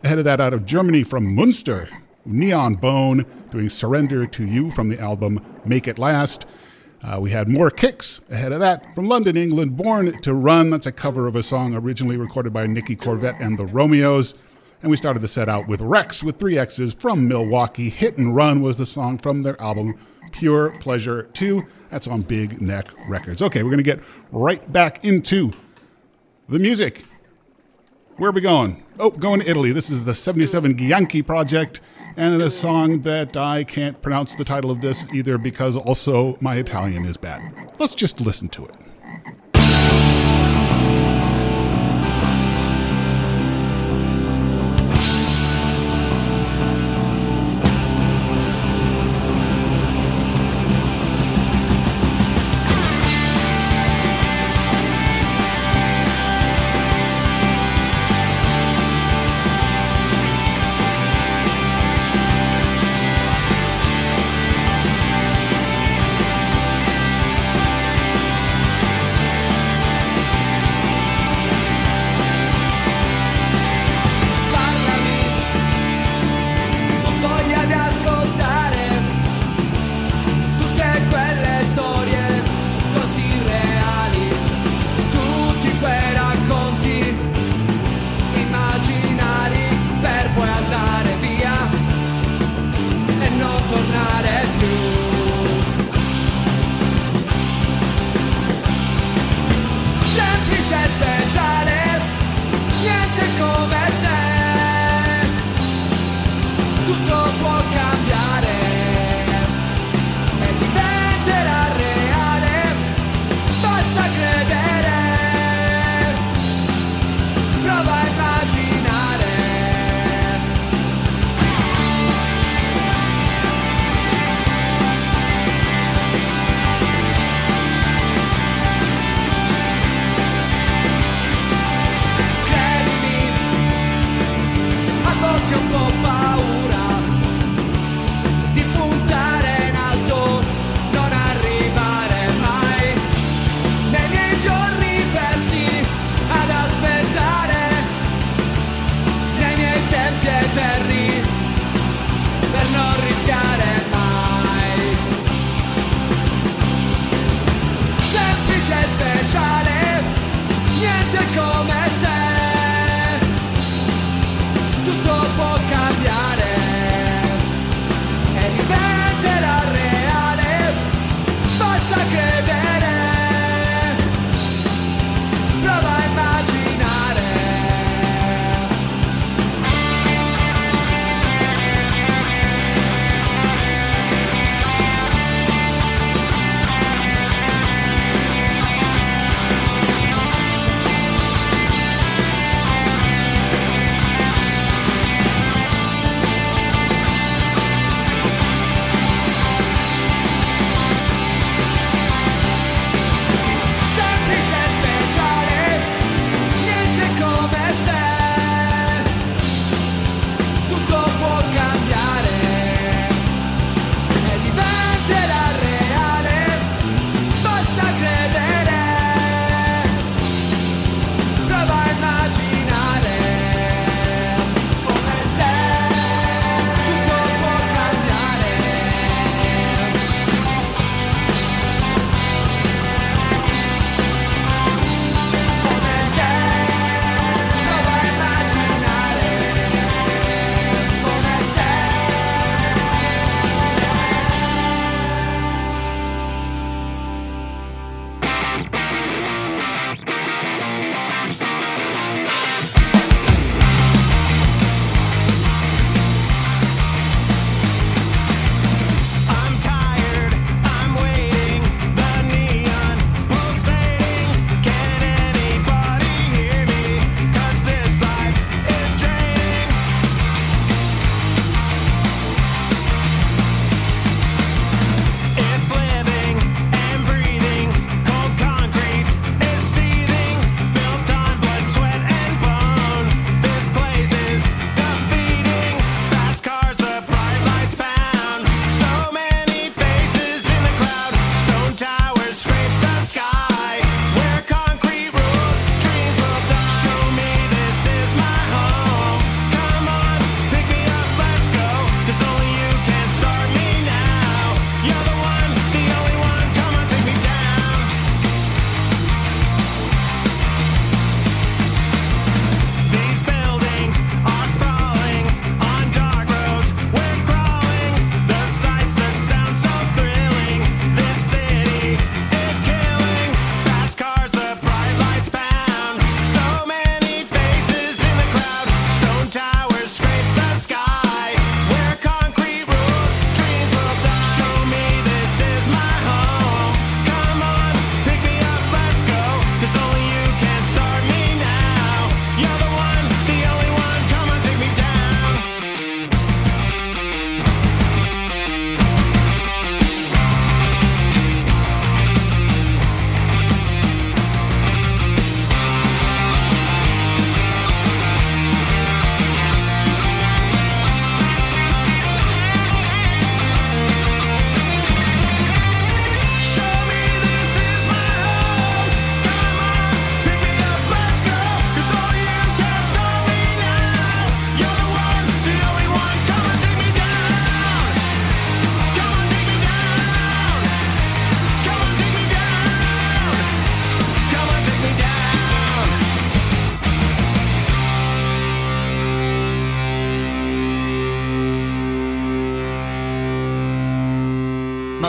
Ahead 0.03 0.17
of 0.17 0.25
that, 0.25 0.41
out 0.41 0.53
of 0.53 0.65
Germany 0.65 1.03
from 1.03 1.35
Munster, 1.35 1.87
Neon 2.25 2.75
Bone 2.75 3.25
doing 3.51 3.69
Surrender 3.69 4.25
to 4.25 4.45
You 4.45 4.71
from 4.71 4.89
the 4.89 4.99
album 4.99 5.43
Make 5.65 5.87
It 5.87 5.99
Last. 5.99 6.45
Uh, 7.03 7.19
we 7.19 7.31
had 7.31 7.47
more 7.47 7.69
kicks 7.71 8.21
ahead 8.29 8.51
of 8.51 8.59
that 8.59 8.93
from 8.93 9.05
London, 9.05 9.35
England. 9.35 9.75
Born 9.75 10.19
to 10.21 10.33
Run. 10.33 10.69
That's 10.69 10.85
a 10.85 10.91
cover 10.91 11.27
of 11.27 11.35
a 11.35 11.43
song 11.43 11.73
originally 11.73 12.17
recorded 12.17 12.53
by 12.53 12.67
Nicky 12.67 12.95
Corvette 12.95 13.39
and 13.39 13.57
the 13.57 13.65
Romeos. 13.65 14.35
And 14.81 14.89
we 14.89 14.97
started 14.97 15.21
the 15.21 15.27
set 15.27 15.47
out 15.47 15.67
with 15.67 15.79
Rex 15.81 16.23
with 16.23 16.39
three 16.39 16.57
X's 16.57 16.93
from 16.93 17.27
Milwaukee. 17.27 17.89
Hit 17.89 18.17
and 18.17 18.35
Run 18.35 18.61
was 18.61 18.77
the 18.77 18.85
song 18.85 19.17
from 19.17 19.43
their 19.43 19.59
album 19.61 19.97
Pure 20.31 20.71
Pleasure 20.79 21.23
2. 21.33 21.63
That's 21.89 22.07
on 22.07 22.21
Big 22.21 22.61
Neck 22.61 22.87
Records. 23.07 23.41
Okay, 23.41 23.63
we're 23.63 23.69
going 23.69 23.77
to 23.77 23.83
get 23.83 23.99
right 24.31 24.71
back 24.71 25.03
into 25.03 25.51
the 26.49 26.57
music. 26.57 27.05
Where 28.17 28.29
are 28.29 28.33
we 28.33 28.41
going? 28.41 28.83
Oh, 28.97 29.11
going 29.11 29.41
to 29.41 29.49
Italy. 29.49 29.71
This 29.71 29.89
is 29.89 30.05
the 30.05 30.15
77 30.15 30.75
Gianchi 30.75 31.25
Project 31.25 31.81
and 32.17 32.41
a 32.41 32.49
song 32.49 33.01
that 33.01 33.37
I 33.37 33.63
can't 33.63 34.01
pronounce 34.01 34.35
the 34.35 34.43
title 34.43 34.71
of 34.71 34.81
this 34.81 35.05
either 35.13 35.37
because 35.37 35.77
also 35.77 36.37
my 36.41 36.55
Italian 36.55 37.05
is 37.05 37.17
bad. 37.17 37.71
Let's 37.79 37.95
just 37.95 38.19
listen 38.19 38.49
to 38.49 38.65
it. 38.65 38.75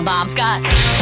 Mom's 0.01 0.35
got 0.35 1.02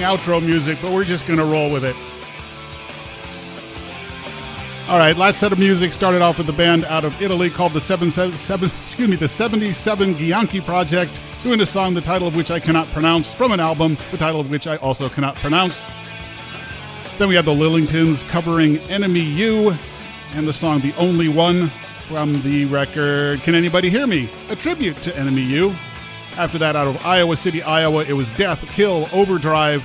wrong 0.00 0.18
outro 0.18 0.44
music, 0.44 0.76
but 0.82 0.90
we're 0.90 1.04
just 1.04 1.26
going 1.26 1.38
to 1.38 1.44
roll 1.44 1.70
with 1.70 1.84
it. 1.84 1.94
All 4.88 4.98
right, 4.98 5.16
last 5.16 5.38
set 5.38 5.52
of 5.52 5.58
music 5.58 5.92
started 5.92 6.20
off 6.20 6.36
with 6.36 6.46
the 6.46 6.52
band 6.52 6.84
out 6.86 7.04
of 7.04 7.20
Italy 7.22 7.48
called 7.48 7.72
the 7.72 7.80
seven, 7.80 8.10
seven, 8.10 8.36
seven 8.36 8.68
excuse 8.86 9.08
me, 9.08 9.16
the 9.16 9.28
77 9.28 10.14
Gianchi 10.14 10.64
Project, 10.64 11.20
doing 11.42 11.60
a 11.60 11.66
song 11.66 11.94
the 11.94 12.00
title 12.00 12.26
of 12.26 12.34
which 12.34 12.50
I 12.50 12.58
cannot 12.58 12.88
pronounce 12.88 13.32
from 13.32 13.52
an 13.52 13.60
album, 13.60 13.96
the 14.10 14.16
title 14.16 14.40
of 14.40 14.50
which 14.50 14.66
I 14.66 14.76
also 14.78 15.08
cannot 15.08 15.36
pronounce. 15.36 15.80
Then 17.16 17.28
we 17.28 17.36
had 17.36 17.44
the 17.44 17.52
Lillingtons 17.52 18.26
covering 18.28 18.78
Enemy 18.90 19.20
You 19.20 19.74
and 20.32 20.48
the 20.48 20.52
song 20.52 20.80
The 20.80 20.94
Only 20.96 21.28
One 21.28 21.68
from 22.08 22.42
the 22.42 22.64
record 22.66 23.40
Can 23.42 23.54
Anybody 23.54 23.90
Hear 23.90 24.06
Me? 24.06 24.28
A 24.50 24.56
tribute 24.56 24.96
to 24.98 25.16
Enemy 25.16 25.42
You. 25.42 25.74
After 26.36 26.58
that, 26.58 26.74
out 26.74 26.88
of 26.88 27.04
Iowa 27.06 27.36
City, 27.36 27.62
Iowa, 27.62 28.04
it 28.04 28.12
was 28.12 28.30
Death, 28.32 28.60
Kill, 28.72 29.08
Overdrive. 29.12 29.84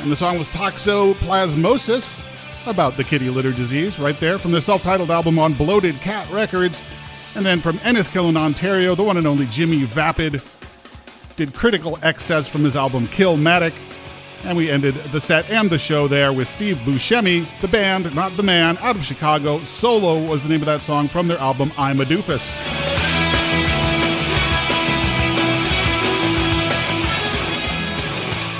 And 0.00 0.10
the 0.10 0.16
song 0.16 0.38
was 0.38 0.48
Toxoplasmosis, 0.48 2.20
about 2.66 2.96
the 2.96 3.04
kitty 3.04 3.28
litter 3.28 3.52
disease, 3.52 3.98
right 3.98 4.18
there 4.20 4.38
from 4.38 4.52
the 4.52 4.62
self 4.62 4.82
titled 4.82 5.10
album 5.10 5.38
on 5.38 5.52
Bloated 5.52 5.96
Cat 5.96 6.30
Records. 6.30 6.82
And 7.34 7.44
then 7.44 7.60
from 7.60 7.78
Enniskillen, 7.78 8.36
Ontario, 8.36 8.94
the 8.94 9.02
one 9.02 9.18
and 9.18 9.26
only 9.26 9.46
Jimmy 9.46 9.84
Vapid 9.84 10.40
did 11.36 11.54
Critical 11.54 11.98
Excess 12.02 12.48
from 12.48 12.64
his 12.64 12.74
album 12.74 13.06
Killmatic. 13.08 13.74
And 14.44 14.56
we 14.56 14.70
ended 14.70 14.94
the 15.12 15.20
set 15.20 15.50
and 15.50 15.68
the 15.68 15.78
show 15.78 16.08
there 16.08 16.32
with 16.32 16.48
Steve 16.48 16.76
Buscemi, 16.78 17.46
the 17.60 17.68
band, 17.68 18.14
not 18.14 18.36
the 18.36 18.42
man, 18.42 18.78
out 18.78 18.96
of 18.96 19.04
Chicago. 19.04 19.58
Solo 19.60 20.24
was 20.24 20.42
the 20.42 20.48
name 20.48 20.60
of 20.60 20.66
that 20.66 20.82
song 20.82 21.06
from 21.06 21.28
their 21.28 21.38
album 21.38 21.70
I'm 21.76 22.00
a 22.00 22.04
Doofus. 22.04 22.87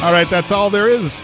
All 0.01 0.13
right, 0.13 0.31
that's 0.31 0.53
all 0.53 0.71
there 0.71 0.89
is. 0.89 1.21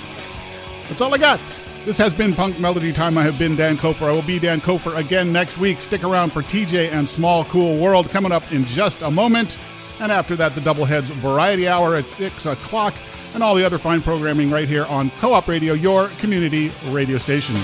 That's 0.88 1.00
all 1.00 1.14
I 1.14 1.18
got. 1.18 1.40
This 1.84 1.96
has 1.98 2.12
been 2.12 2.32
Punk 2.32 2.58
Melody 2.58 2.92
Time. 2.92 3.16
I 3.16 3.22
have 3.22 3.38
been 3.38 3.54
Dan 3.54 3.76
Kofer. 3.76 4.08
I 4.08 4.12
will 4.12 4.22
be 4.22 4.40
Dan 4.40 4.60
Kofer 4.60 4.96
again 4.96 5.32
next 5.32 5.58
week. 5.58 5.78
Stick 5.78 6.02
around 6.02 6.32
for 6.32 6.42
TJ 6.42 6.90
and 6.90 7.08
Small 7.08 7.44
Cool 7.44 7.78
World 7.78 8.10
coming 8.10 8.32
up 8.32 8.50
in 8.52 8.64
just 8.64 9.02
a 9.02 9.10
moment. 9.10 9.58
And 10.00 10.10
after 10.10 10.34
that, 10.36 10.56
the 10.56 10.60
Doubleheads 10.60 11.04
Variety 11.20 11.68
Hour 11.68 11.94
at 11.94 12.06
6 12.06 12.46
o'clock 12.46 12.94
and 13.34 13.42
all 13.44 13.54
the 13.54 13.64
other 13.64 13.78
fine 13.78 14.02
programming 14.02 14.50
right 14.50 14.66
here 14.66 14.86
on 14.86 15.10
Co 15.20 15.34
op 15.34 15.46
Radio, 15.46 15.74
your 15.74 16.08
community 16.18 16.72
radio 16.86 17.18
station. 17.18 17.54